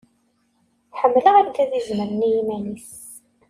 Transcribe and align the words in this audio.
Ḥemmleɣ 0.99 1.35
argaz 1.39 1.71
izemren 1.79 2.25
i 2.27 2.29
yiman-is. 2.33 2.91